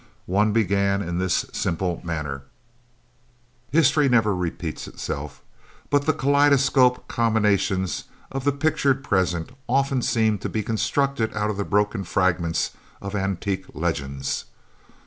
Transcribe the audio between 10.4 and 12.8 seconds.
be constructed out of the broken fragments